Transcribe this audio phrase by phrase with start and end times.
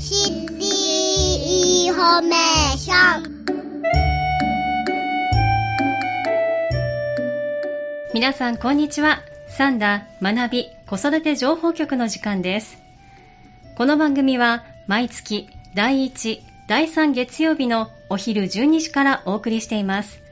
[0.00, 3.44] City Information。
[8.14, 9.20] 皆さんこんにちは。
[9.48, 12.78] さんだ学び子育て情報局の時間です。
[13.76, 20.22] この番組は毎月第1第3月曜日のお昼12時からお送りしています。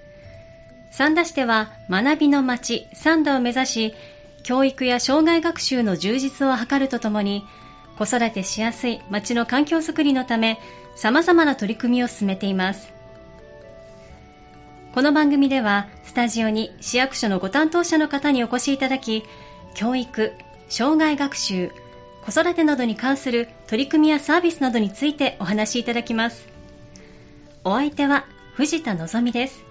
[0.92, 3.94] 三田市では学びのまち三田を目指し
[4.44, 7.44] 教育や生涯学習の充実を図るとともに
[7.98, 10.60] 子育てしやすい街の環境づくりのため
[10.94, 12.92] 様々な取り組みを進めています。
[14.94, 19.24] この番組ではスタジオに市役所のご担当者の方にお越しいただき
[19.74, 20.32] 教育、
[20.68, 21.72] 障害学習、
[22.24, 26.46] 子育てなどに関する取り組みやサービスなどについてお話しいただきます。
[27.64, 29.64] お相手は藤田望です。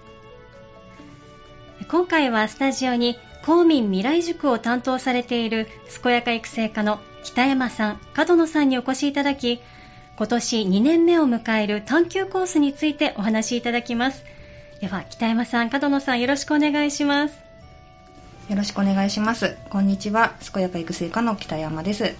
[1.90, 5.66] 今回はスタジオに公民未来塾を担当されている
[6.02, 9.60] 健やか育成課の北山さん、角野さんにお越しいただき
[10.16, 14.24] 今年2年目を迎える探究コースについてお話しいただきます
[14.80, 17.48] では北山さん、角野さんよろしくお願いします
[18.48, 19.58] よろしくお願いします。
[19.68, 20.32] こんにちは。
[20.54, 22.14] 健やか育成課の北山です。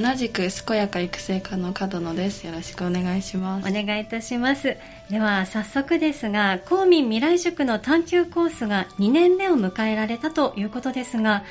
[0.00, 2.44] 同じく健やか育成課の角野です。
[2.44, 3.68] よろしくお願いします。
[3.68, 4.76] お願いいたします
[5.10, 11.44] では早速ですが公民未来塾の探究コースが2年目を迎えられたということですが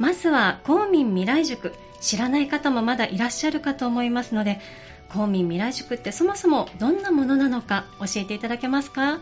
[0.00, 4.58] まずは公民未来塾知らない方もまだいらっしゃるかと思いますので
[5.12, 9.20] 公民未来塾ってそもそもどんなものなのか教えていただけますか？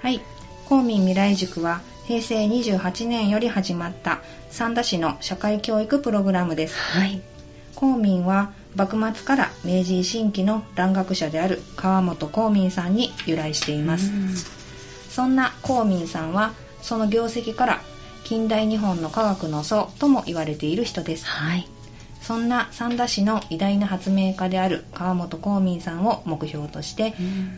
[0.00, 0.20] はい。
[0.68, 4.20] 公民未来塾は平成28年より始まった
[4.50, 6.76] 三田市の社会教育プログラムです。
[6.78, 7.20] はい
[7.74, 14.10] 公民は幕末から明治維新期の蘭学者である川本公民さんに由来しています。
[15.10, 17.80] そんな公民さんはその業績から
[18.30, 21.26] 近代日本の科学の祖とも言われている人です。
[21.26, 21.66] はい。
[22.20, 27.12] そんな三田市の偉大な発明家である川本公民さんを目標として、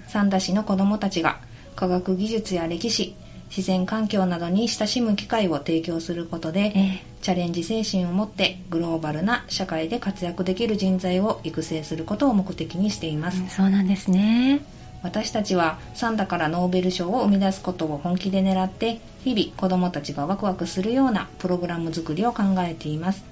[0.08, 1.36] 三田市の子どもたちが
[1.76, 3.12] 科学技術や歴史
[3.54, 7.02] 自然環境などに親しむ機会を提供することで、ええ。
[7.20, 14.62] チャレンジ精神を持ってグローバルな社会で活躍できる人材を育成することを目的にしています、そうなんですね
[15.02, 23.24] 私たちはサンダからノーベル賞を生み出すことを本気で狙って日々子どもたちがワクワクするようなプログラム作りを考えています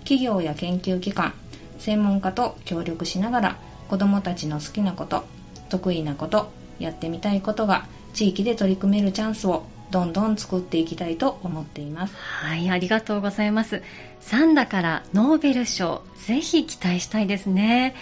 [0.00, 1.34] 企業や研究機関
[1.78, 3.56] 専門家と協力しながら
[3.88, 5.24] 子どもたちの好きなこと
[5.68, 13.82] 得意なことやってみたいことが地域で取り組めるチャンスをどんどん作っていきたいと思っていますはい、ありがとうございます。
[14.20, 17.94] サンダからノーベル賞、ぜひ期待したいですね。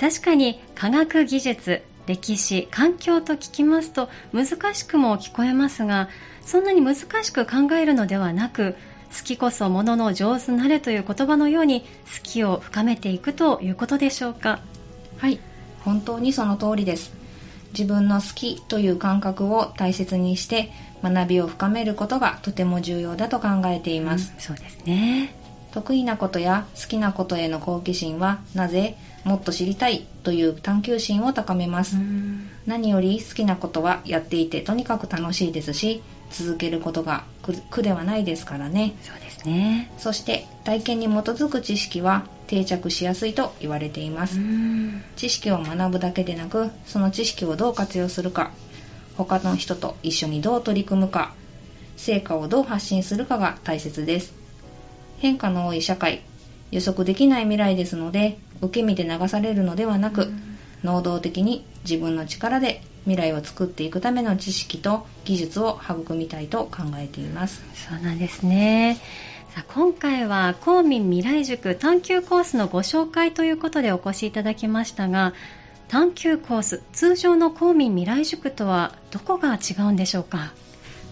[0.00, 6.08] 確かに科学技術、歴史、環境と聞きますと難しくも聞こえますが、
[6.44, 8.74] そんなに難しく考えるのではなく、
[9.14, 11.86] 好きこそものの上手なれという言葉のように好
[12.22, 14.60] きを深めていくということでしょうか？
[15.18, 15.38] はい
[15.84, 17.12] 本当にその通りです
[17.72, 20.70] 自分の好きという感覚を大切にして
[21.02, 25.34] 学びを深めることがとても重要だと考えています、うんそうですね。
[25.72, 32.50] 得意なことや好きなことへの好奇心はなぜもっと知りたいという探求心を高めます、うん。
[32.66, 38.94] 何より好きなことはやっていてとにかく楽しいですし続けることが苦苦ではないですからね。
[39.02, 39.90] そうですね。
[39.96, 45.02] そして体験に基づく知識は定着しやすいと言われています、うん。
[45.16, 48.50] 知識を学ぶだけでなくその知識をどう活用するか
[49.14, 51.32] 他の人と一緒にどう取り組むか
[51.96, 54.37] 成果をどう発信するかが大切です
[55.18, 56.22] 変化の多い社会
[56.70, 60.32] 予測できない未来ですので受け身で流されるのではなく、
[60.82, 68.98] 能動的に自分の力で未来を作っていくための知識と技術を育みたいと考えていますそうなんですね。
[69.54, 75.32] さあ今回は公民未来塾探究コースのご紹介ということでお越しいただきましたが、
[75.88, 80.52] 探究コース、通常の公民未来塾とはどこが違うんでしょうか？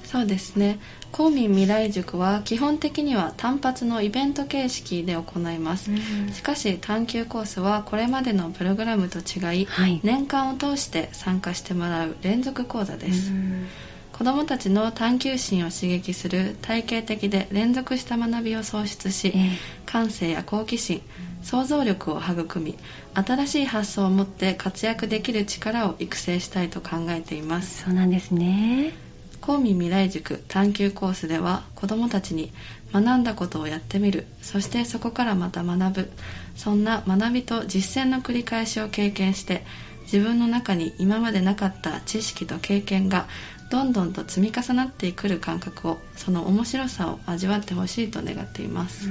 [0.04, 0.78] そうですね。
[1.16, 5.90] 公民未来塾は基本的には単発のイベント形式で行います。
[6.34, 10.00] しかし探究コースはこれまでのプログラムと違い、はい。
[10.02, 13.30] 年間を通して参加してもらう連続講座です。
[13.30, 13.68] うん
[14.12, 21.02] 子どもたちの探求心を刺激する体系的で連続した学びを創出し、ええ感性や好奇心
[21.42, 22.76] 想像力を育み
[23.14, 29.05] 新しい発想を持って活躍できる力を育成したいと考えていますそうなんですね。
[29.46, 32.52] 公民未来塾探究コースでは子どもたちに
[32.92, 34.26] 学んだことをやってみる。
[34.42, 36.10] そしてそこからまた学ぶ。
[36.56, 39.62] そんな学びと実践の繰り返しを経験して
[40.02, 43.28] 自分の中に今までなかった知識と経験が
[43.70, 49.10] どんどんと積み重なってくる感覚をその面白さを味わってほしいと願っています、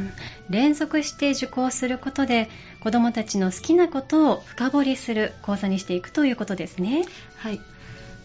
[0.49, 2.49] 連続して受講することで
[2.81, 7.05] 子どもたちの好きなことを深掘りする講座にしていくということですね。
[7.37, 7.59] はい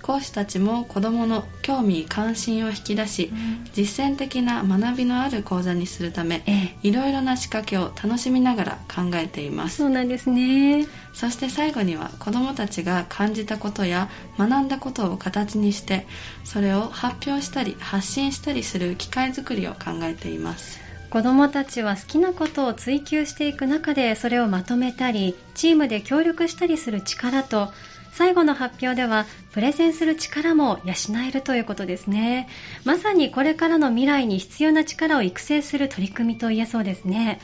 [0.03, 3.33] 講師たちも子どもの興味関心を引き出し、
[3.73, 6.77] 実践的な学びのある講座にするためええ。
[6.83, 9.77] いろいろな仕掛けを楽しみながら考えています。
[9.77, 10.87] そうなんですね。
[11.13, 14.09] そして最後には子どもたちが感じたことや
[14.39, 16.07] 学んだことを形にして
[16.45, 20.81] それを発表したり発信したりする機会づくりを考えています。
[21.11, 27.73] 子どもたちは好きなことを追求していく中でそれをまとめたりチームで協力したりする力と
[28.13, 30.95] 最後の発表ではプレゼンする力も養
[31.27, 32.49] えるということですね。
[32.85, 37.41] まさにこれからの未来に必要な力を育成する取り組みと言えそうですね。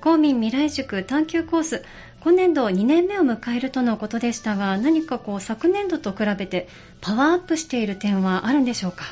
[0.00, 1.84] 公民未来塾探究コース
[2.20, 6.68] 今年度2年目を迎えるとのことでしたが何かこう昨年度と比べて
[7.00, 9.04] パワーアップしている点はあるんでしょうか？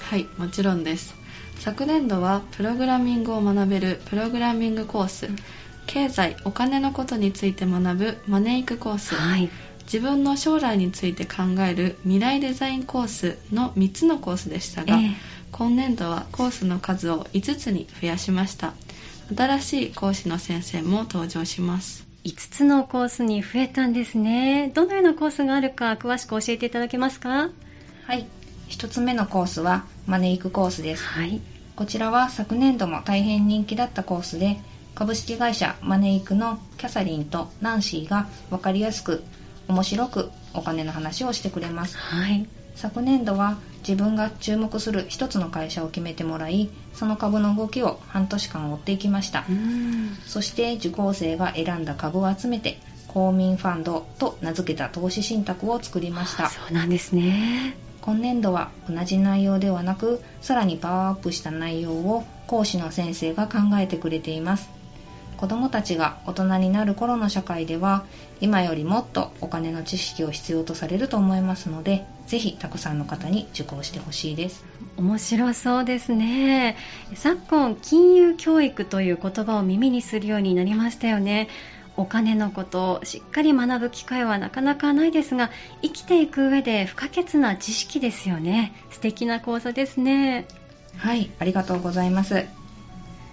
[0.00, 1.14] はいもちろんです。
[1.58, 5.28] 昨年度はプログラミングを学べるプログラミングコース、
[5.86, 9.50] 経済お金のことについて学ぶマネークコース、はい
[9.92, 15.10] 自分の将来について考える未来デザインコースの3つのコースでしたが、ええ
[15.50, 18.72] 今年度はコースの数を5つに増やしました
[19.36, 24.70] 新しい講師の先生も登場します5つのコースに増えたんですね。
[24.74, 27.48] どのようなコースがあるか詳しく教えていただけますか？
[28.06, 28.26] はい。
[28.68, 31.04] 一つ目のコースはマネイクコースです。
[31.04, 31.40] はい。
[31.76, 34.58] こちらは昨年度も大変人気だったコースで、
[34.94, 39.24] 株式会社マネイクのキャサリンとナンシーが分かりやすく、
[39.70, 41.96] 面白くお金の話をしてくれます。
[41.96, 42.46] はい。
[42.74, 49.52] 昨年度は自分が注目する一つの会社を決めてもらい、その株の動きを半年間追っていきましたう。
[49.52, 50.16] ん。
[50.26, 52.78] そして受講生が選んだ株を集めて、
[53.08, 56.48] 公民ファンドと名付けた投資信託を作りました。
[56.48, 57.76] そうなんですね。
[58.00, 64.70] 今年度は同じ内容ではなくさらにパワーアップした内容を講師の先生が考えてくれています
[65.40, 68.04] 子どもたちが大人になる頃の社会では
[68.42, 74.66] 今よりもっとお金の知識を必要とされると思いますのでぜひたくさんの方に受講してほしいです
[74.98, 76.76] 面白そうですね。
[77.14, 81.48] 昨今、金融教育という言葉を耳にするようになりましたよね。
[81.96, 85.50] お金のことをしっかり学ぶ機会はなかなかないですが、
[85.80, 88.74] 生きていく上で不可欠な知識ですよね。
[88.90, 90.46] 素敵な講座ですね。
[90.96, 92.44] はいありがとうございます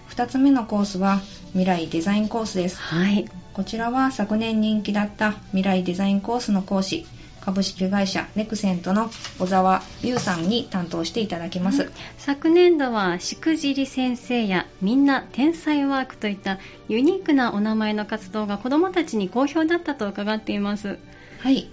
[0.09, 1.21] 2つ目のコースは
[1.51, 3.30] 未来デザインコースですはい。
[3.54, 7.06] こちらは昨年人気だった未来デザインコースの講師
[7.42, 9.09] 株式会社ネクセントの
[9.39, 16.59] 小沢優さんに担当していただきます、昨年度はしくじり先生やみんな天才ワークといった
[16.89, 21.00] ユニークなお名前の活動が子どもたちに好評だったと伺っています。
[21.39, 21.69] はい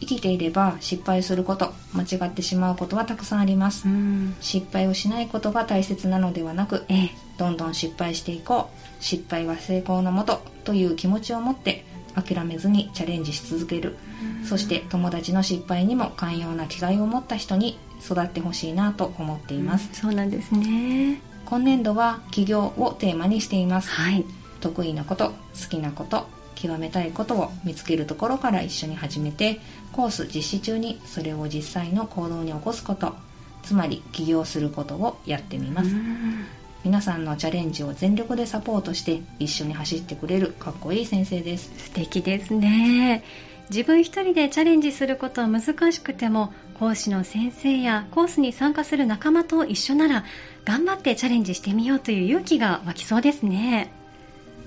[0.00, 4.36] 生きていれば失敗すること間違ってしまうことはたくさんありますうん。
[4.40, 7.10] 失敗をしないことが大切なのではなくええ。
[7.38, 13.96] どんどん失敗していこう失敗は成功のもとという気持ちを持って諦めずにチャレンジし続ける
[14.44, 21.20] そして友達の失敗にも寛容な気概を持った人に育ってほしいなと思っています、そうなんですね。
[21.46, 24.24] 今年度は起業をテーマにしていますはい。
[24.60, 29.60] 得意なこと好きなこと極めたいことを見つけるところから一緒に始めて
[29.92, 33.14] コース実施中にそれを実際の行動に起こすこと
[33.62, 36.46] つまり起業することをやってみますうん
[36.84, 43.24] 皆さんのチャレンジを全力でサポートして一緒に走ってくれるかっこいい先生です素敵ですね。
[43.70, 50.24] 自分一人でチャレンジすることは難しくても講師の先生やコースに参加する仲間と一緒なら
[50.66, 53.90] 頑張ってチャレンジしてみようという勇気が湧きそうですね。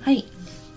[0.01, 0.25] はい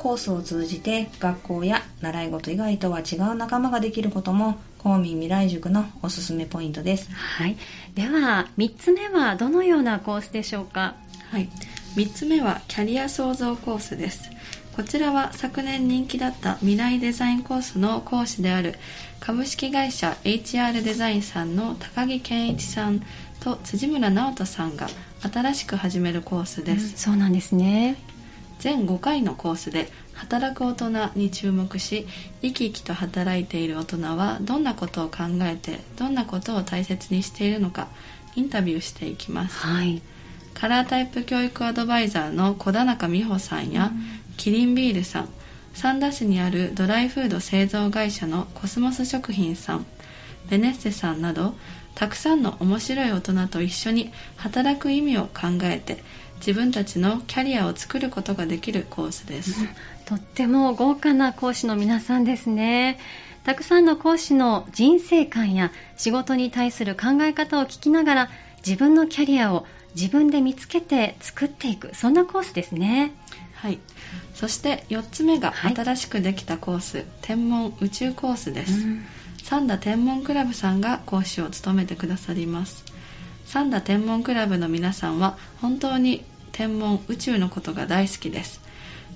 [0.00, 7.58] コースを通じて学校や習い事以外とは違う仲間ができることも公民未来塾のおすすめポイントですはい。
[7.94, 10.94] では3つ目はどのようなコースでしょうか？
[11.30, 11.50] はい、
[11.96, 14.30] 3つ目はキャリア創造コースです
[14.74, 18.76] こちらは昨年人気だった未来デザインコースの講師である
[19.20, 23.04] 株式会社 HR デザインさんの高木健一さん
[23.40, 24.88] と辻村直人さんが
[25.30, 27.96] 新しく始めるコースでうんす、そうなんですね。
[28.60, 32.06] 全5回のコースで働く大人に注目し
[32.42, 37.88] 生き生きと働いている大人はどんなことを考えてどんなことを大切にしているのか
[38.36, 40.02] インタビューしていきますはい。
[40.54, 43.92] カラータイプ教育アドバイザーの小田中美穂さんや、
[44.36, 45.28] キリンビールさん
[45.72, 49.86] 三田市にあるドライフード製造会社のコスモス食品さん
[50.50, 51.54] ベネッセさんなど
[51.94, 56.02] たくさんの面白い大人と一緒に働く意味を考えて
[56.40, 59.54] 自分たちのキャリアを作ることができるコースです、
[60.06, 62.98] とっても豪華な講師の皆さんですね。
[63.44, 73.12] たくさんの講師の人生観や仕事に対する考え方を聞きながら自分のキャリアを自分で見つけて作っていくそんなコースですね。
[73.54, 73.78] はい。
[74.34, 75.76] そして4つ目がはい。
[75.76, 79.06] 新しくできたコース、天文宇宙コースです、うん。
[79.42, 82.84] 三田天文クラブさんが講師を務めてくださります
[83.50, 88.60] 三田天文クラブの皆さんは本当に天文宇宙のことが大好きです。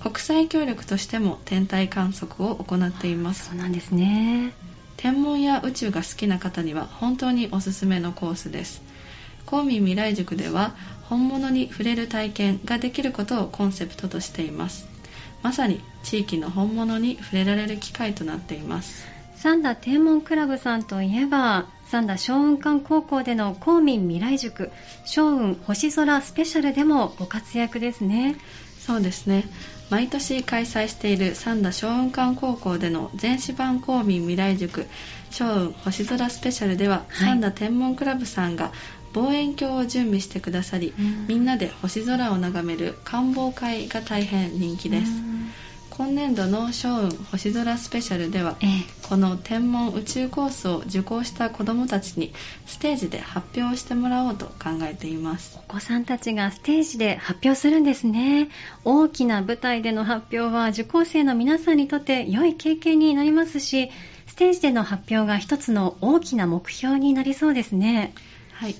[0.01, 3.45] 国際協力としても天体観測を行っています。
[3.51, 4.51] そうなんですね。
[4.97, 8.81] 天文や宇宙が好きな方には本当におすすめのコースです。
[9.45, 14.85] 公民未来塾では本物に触れる体験ができることをコンセプトとしています。
[15.43, 19.05] まさに地域の本物に触れられる機会となっています。
[19.37, 24.71] 三田天文クラブさんといえば三田松雲館高校での公民未来塾
[25.03, 28.35] 松雲星空スペシャルでもご活躍ですね。
[28.85, 29.45] そうですね。
[29.89, 34.87] 毎年開催している三田松雲館高校での全市版公民未来塾
[35.31, 37.29] 松雲星空スペシャルでは、はい。
[37.29, 38.71] 三田天文クラブさんが
[39.13, 41.27] 望遠鏡を準備してくださり、うん。
[41.27, 45.11] みんなで星空を眺める観望会が大変人気です、
[45.97, 48.69] 今年度の松雲星空スペシャルではええ。
[49.07, 52.33] この天文宇宙コースを受講した子どもたちに
[52.65, 55.57] ステージで発表してもらおうと考えています。
[55.57, 58.49] お子さんたちがステージで発表するんですね。
[58.83, 63.89] 大きな舞台での発表は受講生の皆さんにとって良い経験になりますし
[64.27, 68.13] ステージでの発表が一つの大きな目標になりそうですね。
[68.51, 68.75] はい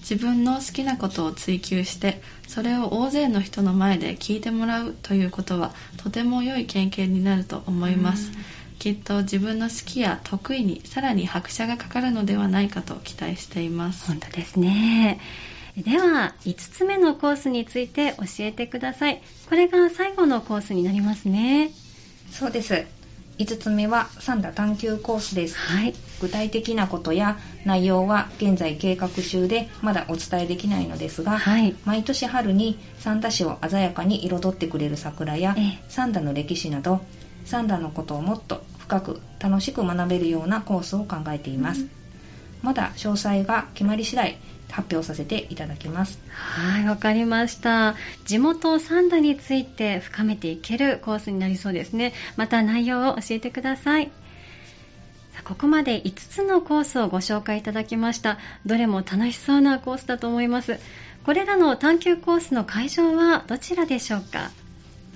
[0.00, 8.32] 自分の好きなことを追求してそれを大勢の人の前で聞いてもらうということはとても良い経験になると思います。
[8.78, 14.06] きっと自分の好きや得意にさらに拍車がかかるのではないかと期待しています。
[14.06, 15.20] 本当ですね。
[15.76, 19.22] では5つ目のコースについて教えてください。
[19.48, 21.70] これが最後のコースになりますね。
[22.30, 22.99] そうです
[23.40, 25.56] 5つ目は三田探究コースです。
[25.56, 25.94] はい。
[26.20, 31.74] 具体的なことや内容は現在計画中でまだお伝えできないのですが、はい。
[31.86, 35.78] 毎年春に三田市を鮮やかに彩ってくれる桜やええ。
[35.88, 37.00] 三田の歴史など
[37.46, 41.86] 三田のことをもっと深く楽しく学べるようなコースを考えています、
[42.62, 44.36] まだ詳細が決まり次第
[44.70, 47.94] 発表させていただきますはい、わかりました。
[48.24, 52.12] 地元三田について深めていけるコースになりそうですね。
[52.36, 54.06] また内容を教えてください。
[55.32, 58.38] さあここまで5つのコースをご紹介いただきました。
[58.66, 60.78] どれも楽しそうなコースだと思います。
[61.24, 64.50] これらの探究コースの会場はどちらでしょうか？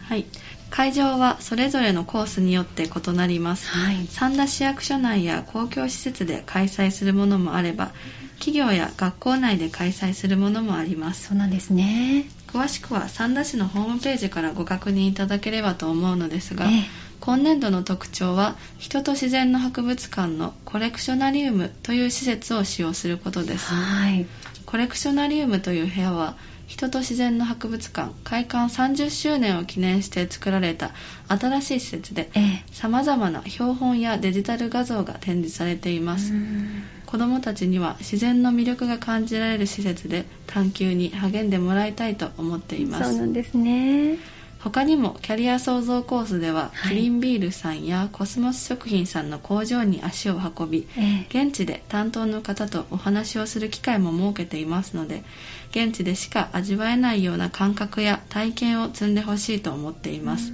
[0.02, 0.26] はい
[0.70, 4.06] 会場はそれぞれのコースによって異なりますはい。
[4.08, 7.92] 三田市役所内や公共施設で開催するものもあれば
[8.38, 11.28] 企業や学校内で開催するものもあります。
[11.28, 12.28] そうなんですね。
[12.46, 16.84] 詳しくは三田市のホームページからご確認いただければと思うのですが、ええ。
[17.20, 23.72] 今年度の特徴は人と自然の博物館のコレクショナリウムという施設を使用することです。
[23.72, 24.26] はい。
[24.66, 26.34] コレクショナリウムという部屋は
[26.66, 30.92] 人と自然の博物館開館30周年を記念して作られた
[31.28, 32.64] 新しい施設でええ。
[32.72, 43.10] さまざまな標本やデジタル画像が展示されています、うん子どもたちには自然の魅力が感じられる施設で探求に励んでもらいたいと思っています。
[43.10, 44.18] そうなんですね。
[44.58, 46.96] 他にもキャリア創造コースでは、はい。
[46.96, 51.44] キリンビールさんやコスモス食品さんの工場に足を運びええ。
[51.44, 55.22] 現地で担当の方とお話をする機会も設けていますので
[55.70, 60.52] 現地でしか味わえないような感覚や体験を積んでほしいと思っています。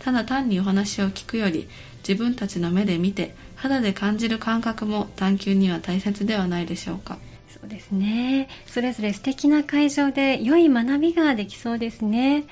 [0.00, 1.66] ただ単にお話を聞くより
[2.06, 8.48] 自分たちの目で見て肌で感じる感覚も探求には大切ではないでしょうかそうですね。
[8.66, 12.44] それぞれ素敵な会場で良い学びができそうですね。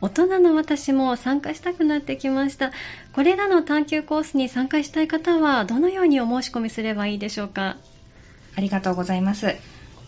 [0.00, 2.72] 大人の私も参加したくなってきました。
[3.14, 7.76] これらの探究コースに参加したい方はどのようにお申し込みすればいいでしょうか？
[8.56, 9.56] ありがとうございます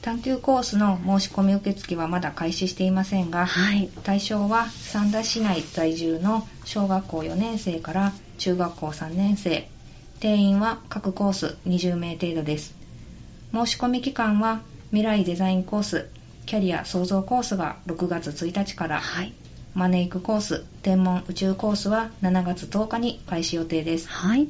[0.02, 3.90] 探究コースの申し込み受付はまだ開始していませんがはい。
[4.04, 9.68] 対象は三田市内在住の小学校4年生から中学校3年生
[10.16, 12.74] 定員は各コース20名程度です
[13.52, 16.08] 申し込み期間は未来デザインコース
[16.46, 19.32] キャリア創造コースが6月1日からはい。
[19.74, 24.48] マネークコース天文宇宙コースは7月10日に開始予定ですはい。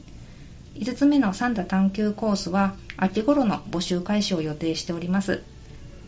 [0.75, 5.43] 5つ目の三田探究コースは秋頃の募集開始を予定しております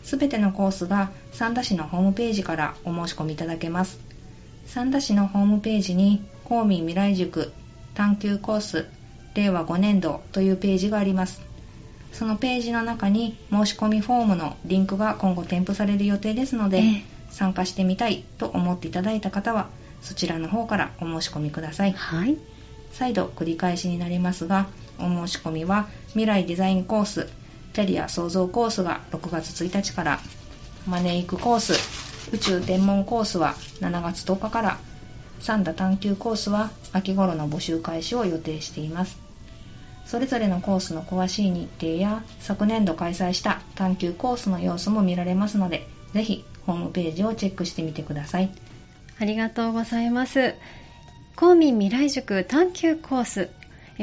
[0.03, 3.99] すべてのコースが三田市のホームページからお申し込みいただけます
[4.67, 7.51] 三田市のホームページに公民未来塾
[7.95, 8.85] 探究コース
[9.35, 11.41] 令和5年度というページがあります。
[12.11, 17.03] そのページの中に申し込みフォームのリンクが今後添付される予定ですので、ええ。
[17.29, 19.69] 参加してみたいと思っていただいた方は
[20.01, 21.93] そちらの方からお申し込みください。
[21.93, 22.37] はい。
[22.91, 24.67] 再度繰り返しになりますが、
[24.97, 27.29] お申し込みは未来デザインコース、
[27.73, 30.19] キャリア創造コースが6月1日から、
[30.87, 31.73] マネークコース、
[32.33, 34.79] 宇宙天文コースは7月10日から、
[35.39, 39.17] 三田探求コースは秋頃の募集開始を予定しています。
[40.05, 48.49] それぞれのコースの詳しい日程や昨年度開催した探求コースの様子も見られますので、ぜひホームページをチェックしてみてください。
[49.19, 50.55] ありがとうございます。
[51.35, 53.49] 公民未来塾探究コース。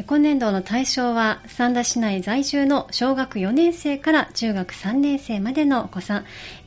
[0.07, 6.25] 今年度の対象は三田市内在住の小学4年生から中学3年生までのお子さん。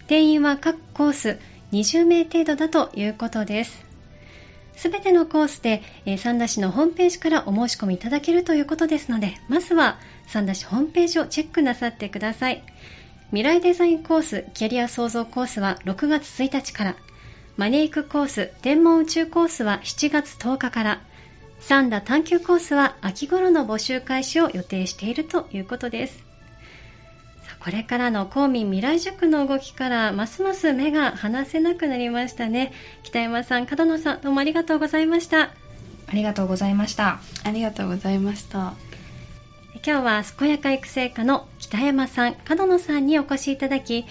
[0.07, 1.39] 定員は各コース
[1.71, 3.88] 20名程度だということです。
[4.79, 12.63] すべてのコースでえ、三田市のホームページからお申し込みいただけるということですので、まずは三田市ホームページをチェックなさってください。
[13.31, 16.95] 未来デザインコース、キャリア創造コースは6月1日から、
[17.57, 21.01] マネークコース、天文宇宙コースは7月10日から、
[21.59, 26.28] 三田探求コースは秋頃の募集開始を予定しているということです。
[27.59, 32.71] これからの公民未来塾の動きからますます目が離せなくなりましたね。
[33.03, 35.51] 北山さん、角野さん、どうもありがとうございました。
[36.07, 37.19] ありがとうございました。
[37.43, 38.73] ありがとうございました。
[39.85, 44.05] 今日は健やか育成課の北山さん、角野さんにお越しいただき、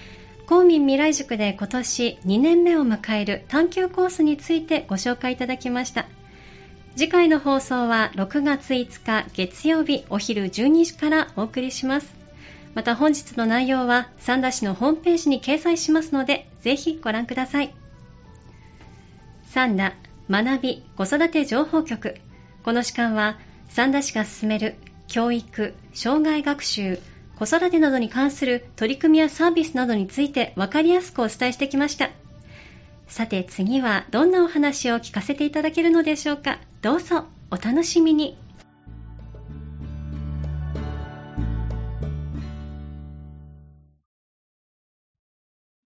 [0.45, 6.07] 公民未来塾で今年2年目を迎える探究コースについてご紹介いただきました。
[6.95, 12.18] 次回の放送は6月5日月曜日お昼12時からお送りします。
[12.75, 17.73] また本日の内容は三田市のホームページに掲載しますので、ぜひご覧ください。
[19.45, 19.93] 三田
[20.29, 22.15] 学び子育て情報局。
[22.63, 24.75] この時間は三田市が進める
[25.07, 26.99] 教育、障害学習、
[27.35, 32.11] 子育てなどに関する取り組みやサービスなどについて分かりやすくお伝えしてきました。
[33.07, 36.59] さて次はどんなお話を聞かせていただけるのでしょうか。
[36.81, 38.37] どうぞお楽しみに。